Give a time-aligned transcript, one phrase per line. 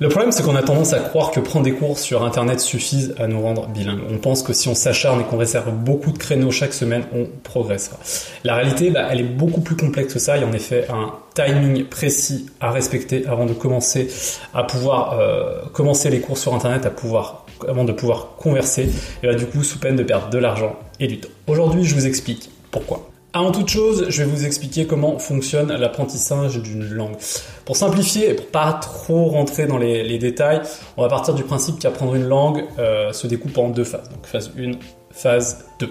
[0.00, 3.14] Le problème, c'est qu'on a tendance à croire que prendre des cours sur Internet suffisent
[3.18, 4.00] à nous rendre bilingues.
[4.10, 7.26] On pense que si on s'acharne et qu'on réserve beaucoup de créneaux chaque semaine, on
[7.42, 7.98] progressera.
[8.42, 10.38] La réalité, bah, elle est beaucoup plus complexe que ça.
[10.38, 14.08] Il y a en effet un timing précis à respecter avant de commencer
[14.54, 18.88] à pouvoir euh, commencer les cours sur Internet, à pouvoir avant de pouvoir converser.
[19.22, 21.28] Et bah, du coup, sous peine de perdre de l'argent et du temps.
[21.46, 23.09] Aujourd'hui, je vous explique pourquoi.
[23.32, 27.14] Avant toute chose, je vais vous expliquer comment fonctionne l'apprentissage d'une langue.
[27.64, 30.62] Pour simplifier et pour pas trop rentrer dans les, détails,
[30.96, 34.08] on va partir du principe qu'apprendre une langue euh, se découpe en deux phases.
[34.10, 34.72] Donc phase 1,
[35.12, 35.88] phase 2.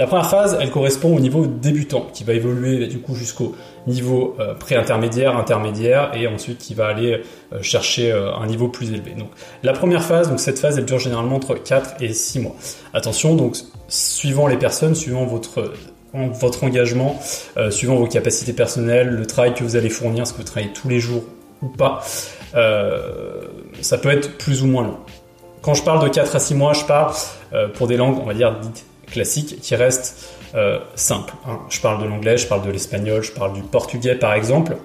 [0.00, 3.54] La première phase, elle correspond au niveau débutant, qui va évoluer du coup jusqu'au
[3.86, 7.22] niveau euh, pré-intermédiaire, intermédiaire, et ensuite qui va aller
[7.52, 9.12] euh, chercher un niveau plus élevé.
[9.12, 9.28] Donc
[9.62, 12.56] la première phase, donc cette phase, elle dure généralement entre 4 et 6 mois.
[12.94, 15.72] Attention, donc suivant les personnes, suivant votre
[16.14, 17.20] votre engagement,
[17.56, 20.72] euh, suivant vos capacités personnelles, le travail que vous allez fournir, ce que vous travaillez
[20.72, 21.22] tous les jours
[21.62, 22.02] ou pas,
[22.54, 23.42] euh,
[23.80, 24.98] ça peut être plus ou moins long.
[25.62, 27.12] Quand je parle de 4 à 6 mois, je parle
[27.52, 30.36] euh, pour des langues, on va dire, dites classiques, qui restent
[30.96, 31.34] simples.
[31.46, 31.60] Hein.
[31.68, 34.76] Je parle de l'anglais, je parle de l'espagnol, je parle du portugais par exemple.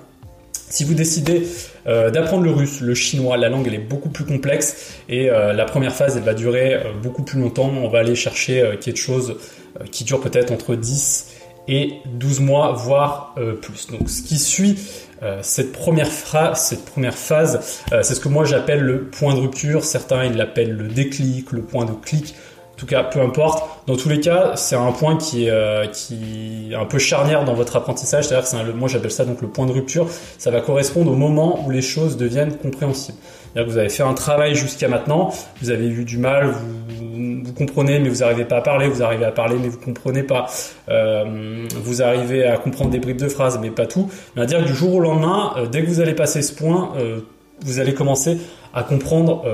[0.69, 1.47] Si vous décidez
[1.85, 5.93] d'apprendre le russe, le chinois, la langue elle est beaucoup plus complexe et la première
[5.93, 7.69] phase elle va durer beaucoup plus longtemps.
[7.69, 9.37] On va aller chercher quelque chose
[9.81, 11.31] euh, qui dure peut-être entre 10
[11.67, 13.87] et 12 mois, voire euh, plus.
[13.87, 14.77] Donc ce qui suit
[15.21, 16.07] euh, cette, première
[16.55, 19.83] cette première phase, c'est ce que moi j'appelle le point de rupture.
[19.83, 22.35] Certains ils l'appellent le déclic, le point de clic.
[22.75, 23.63] En tout cas, peu importe.
[23.87, 27.53] Dans tous les cas, c'est un point qui est, qui est un peu charnière dans
[27.53, 28.27] votre apprentissage.
[28.27, 30.07] C'est-à-dire que moi j'appelle ça donc le point de rupture.
[30.37, 33.17] Ça va correspondre au moment où les choses deviennent compréhensibles.
[33.55, 35.31] C'est-à-dire que vous avez fait un travail jusqu'à maintenant,
[35.61, 39.01] vous avez eu du mal, vous vous comprenez mais vous n'arrivez pas à parler, vous
[39.01, 40.47] arrivez à parler mais vous comprenez pas,
[40.89, 44.09] euh, vous arrivez à comprendre des bribes de phrases mais pas tout.
[44.35, 46.53] Mais à dire que du jour au lendemain, euh, dès que vous allez passer ce
[46.53, 47.21] point, euh,
[47.61, 48.37] vous allez commencer
[48.73, 49.45] à comprendre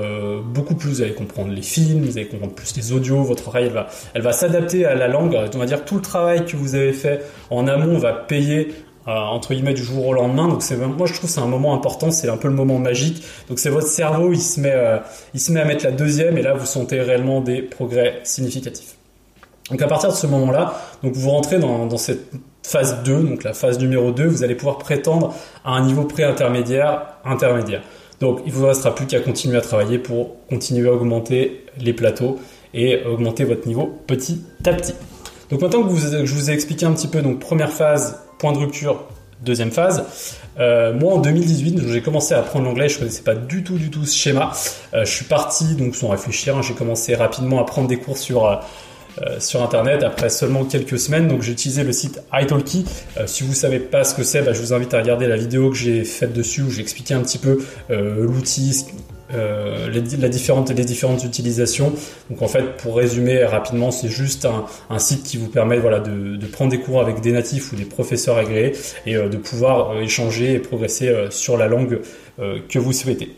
[0.44, 0.90] beaucoup plus.
[0.90, 3.86] Vous allez comprendre les films, vous allez comprendre plus les audios, votre oreille elle va,
[4.14, 5.38] elle va s'adapter à la langue.
[5.54, 8.72] On va dire tout le travail que vous avez fait en amont va payer
[9.08, 10.46] euh, entre guillemets du jour au lendemain.
[10.46, 13.24] Donc c'est moi je trouve c'est un moment important, c'est un peu le moment magique.
[13.48, 14.98] Donc c'est votre cerveau, il se met euh,
[15.34, 18.96] il se met à mettre la deuxième et là vous sentez réellement des progrès significatifs.
[19.72, 22.30] Donc à partir de ce moment-là, donc vous rentrez dans, cette
[22.62, 25.34] phase 2, donc la phase numéro 2, vous allez pouvoir prétendre
[25.64, 27.80] à un niveau pré-intermédiaire, intermédiaire.
[28.20, 32.38] Donc il vous restera plus qu'à continuer à travailler pour continuer à augmenter les plateaux
[32.74, 34.92] et augmenter votre niveau petit à petit.
[35.50, 38.58] Donc maintenant que, je vous ai expliqué un petit peu, donc première phase, point de
[38.58, 39.06] rupture,
[39.40, 40.04] deuxième phase.
[40.60, 43.90] Euh, moi en 2018, j'ai commencé à apprendre l'anglais, je connaissais pas du tout du
[43.90, 44.52] tout ce schéma.
[44.92, 48.18] Euh, je suis parti donc sans réfléchir, hein, j'ai commencé rapidement à prendre des cours
[48.18, 48.56] sur euh,
[49.38, 51.28] sur internet après seulement quelques semaines.
[51.28, 52.84] Donc j'ai utilisé le site italki.
[53.26, 55.70] si vous savez pas ce que c'est, bah, je vous invite à regarder la vidéo
[55.70, 57.58] que j'ai faite dessus où j'ai expliqué un petit peu
[57.88, 58.84] l'outil,
[59.34, 61.92] euh, les, la différente, les différentes utilisations.
[62.30, 64.46] Donc en fait, pour résumer rapidement, c'est juste
[64.90, 68.36] un, site qui vous permet de, prendre des cours avec des natifs ou des professeurs
[68.36, 68.72] agréés
[69.06, 72.00] et euh, de pouvoir euh, échanger et progresser euh, sur la langue
[72.68, 73.36] que vous souhaitez.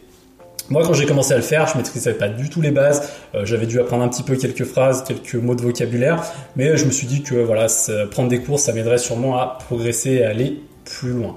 [0.70, 3.10] Moi, quand j'ai commencé à le faire, je maîtrisais pas du tout les bases.
[3.42, 6.24] J'avais dû apprendre un petit peu quelques phrases, quelques mots de vocabulaire,
[6.56, 7.66] mais je me suis dit que voilà,
[8.10, 11.36] prendre des cours, ça m'aiderait sûrement à progresser et à aller plus loin.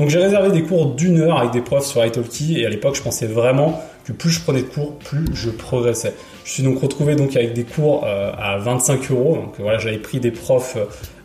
[0.00, 2.96] Donc j'ai réservé des cours d'une heure avec des profs sur Italki et à l'époque
[2.96, 6.14] je pensais vraiment que plus je prenais de cours, plus je progressais.
[6.44, 9.36] Je suis donc retrouvé donc avec des cours euh, à 25 euros.
[9.36, 10.76] Donc voilà, j'avais pris des profs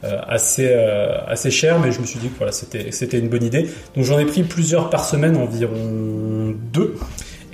[0.03, 3.29] euh, assez euh, assez chers, mais je me suis dit que voilà c'était c'était une
[3.29, 3.69] bonne idée.
[3.95, 6.95] Donc j'en ai pris plusieurs par semaine, environ deux.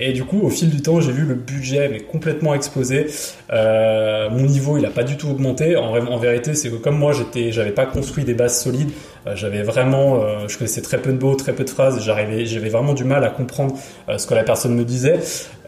[0.04, 3.06] Et du coup, au fil du temps, j'ai vu le budget mais complètement exploser.
[3.54, 5.76] Euh, mon niveau, il a pas du tout augmenté.
[5.78, 8.90] En, en vérité, c'est que comme moi, j'étais, j'avais pas construit des bases solides.
[9.28, 12.04] Euh, j'avais vraiment, euh, je connaissais très peu de mots, très peu de phrases.
[12.04, 13.76] J'arrivais, j'avais vraiment du mal à comprendre
[14.10, 15.20] euh, ce que la personne me disait.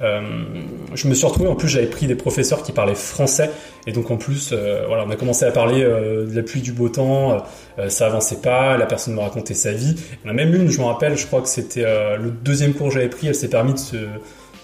[0.02, 3.52] je me suis retrouvé, en plus, j'avais pris des professeurs qui parlaient français.
[3.88, 4.54] Et donc, en plus,
[4.88, 7.42] voilà, on a commencé à parler de la pluie, du beau temps.
[7.88, 8.78] ça avançait pas.
[8.78, 9.96] La personne me racontait sa vie.
[10.26, 11.86] On a même une, je me rappelle, je crois que c'était
[12.18, 13.28] le deuxième cours que j'avais pris.
[13.28, 13.96] Elle s'est permis de se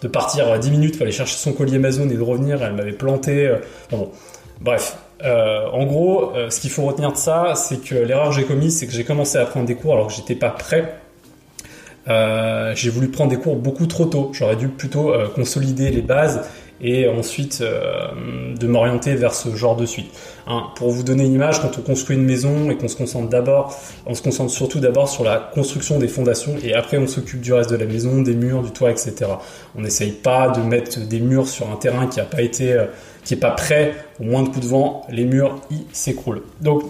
[0.02, 2.64] de partir 10 minutes pour aller chercher son collier Amazon et de revenir.
[2.64, 3.54] Elle m'avait planté.
[3.92, 4.12] bon.
[4.62, 8.36] Bref, euh, en gros, euh, ce qu'il faut retenir de ça, c'est que l'erreur que
[8.36, 10.96] j'ai commise, c'est que j'ai commencé à prendre des cours alors que j'étais pas prêt.
[12.08, 14.32] Euh, j'ai voulu prendre des cours beaucoup trop tôt.
[14.34, 16.42] J'aurais dû plutôt consolider les bases
[16.82, 20.12] et ensuite de m'orienter vers ce genre de suite.
[20.48, 23.30] Hein, pour vous donner une image, quand on construit une maison et qu'on se concentre
[23.30, 27.42] d'abord, on se concentre surtout d'abord sur la construction des fondations et après on s'occupe
[27.42, 29.14] du reste de la maison, des murs, du toit, etc.
[29.78, 32.86] On n'essaye pas de mettre des murs sur un terrain qui n'a pas été
[33.24, 36.42] qui est pas prêt, au moins de coup de vent, les murs ils s'écroulent.
[36.62, 36.84] Donc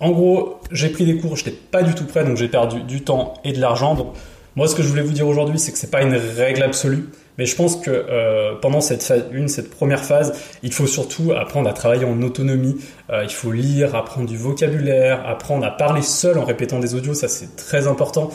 [0.00, 3.02] en gros, j'ai pris des cours, j'étais pas du tout prêt, donc j'ai perdu du
[3.02, 4.12] temps et de l'argent.
[4.56, 7.08] Moi, ce que je voulais vous dire aujourd'hui, c'est que c'est pas une règle absolue.
[7.38, 11.32] Mais je pense que euh, pendant cette phase une, cette première phase, il faut surtout
[11.32, 12.76] apprendre à travailler en autonomie.
[13.10, 17.14] Euh, il faut lire, apprendre du vocabulaire, apprendre à parler seul en répétant des audios,
[17.14, 18.30] ça c'est très important.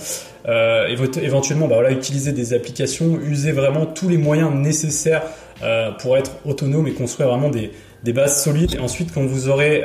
[0.48, 0.88] Euh,
[1.22, 5.24] éventuellement, bah voilà, utiliser des applications, user vraiment tous les moyens nécessaires
[5.64, 7.72] euh, pour être autonome et construire vraiment des,
[8.04, 8.76] des bases solides.
[8.76, 9.82] Et ensuite, quand vous aurez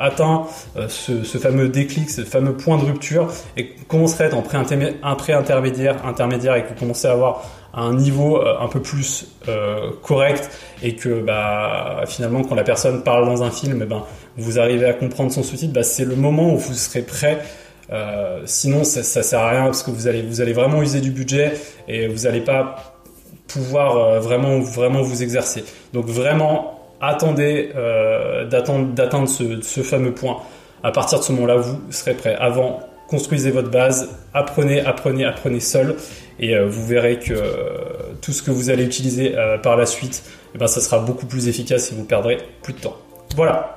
[0.00, 4.36] atteint euh, ce, ce, fameux déclic, ce fameux point de rupture, et commencerez à être
[4.36, 9.28] en pré-intermédiaire, intermédiaire, et que vous commencez à avoir un niveau euh, un peu plus
[9.48, 10.50] euh, correct
[10.82, 14.04] et que bah, finalement quand la personne parle dans un film, eh ben,
[14.36, 17.40] vous arrivez à comprendre son sous-titre, bah, c'est le moment où vous serez prêt.
[17.92, 21.00] Euh, sinon, ça, ça sert à rien parce que vous allez, vous allez vraiment user
[21.00, 21.54] du budget
[21.88, 22.94] et vous n'allez pas
[23.48, 25.64] pouvoir vraiment, vraiment vous exercer.
[25.92, 30.38] Donc vraiment, attendez euh, d'atteindre ce, fameux point.
[30.82, 32.34] À partir de ce moment-là, vous serez prêt.
[32.36, 35.96] Avant, construisez votre base, apprenez, apprenez, apprenez seul,
[36.38, 37.42] et euh, vous verrez que euh,
[38.22, 40.22] tout ce que vous allez utiliser par la suite,
[40.54, 42.96] eh ben, ça sera beaucoup plus efficace et vous perdrez plus de temps.
[43.36, 43.76] Voilà.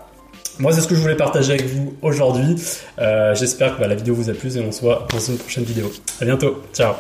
[0.60, 2.56] Moi, c'est ce que je voulais partager avec vous aujourd'hui.
[3.34, 5.64] J'espère que bah, la vidéo vous a plu et on se voit dans une prochaine
[5.64, 5.92] vidéo.
[6.22, 6.62] À bientôt.
[6.74, 6.94] Ciao.